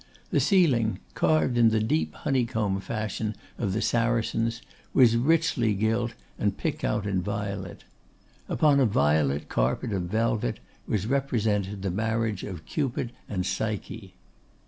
[0.31, 4.63] The ceiling, carved in the deep honeycomb fashion of the Saracens,
[4.95, 7.83] was richly gilt and picked out in violet.
[8.49, 14.15] Upon a violet carpet of velvet was represented the marriage of Cupid and Psyche.